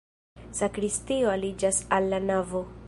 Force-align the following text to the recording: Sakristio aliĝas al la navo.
Sakristio 0.59 1.31
aliĝas 1.37 1.83
al 1.99 2.13
la 2.15 2.25
navo. 2.31 2.67